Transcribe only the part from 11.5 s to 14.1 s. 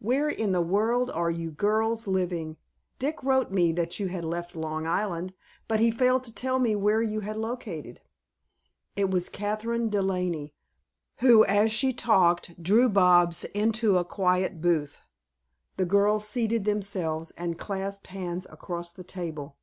she talked, drew Bobs into a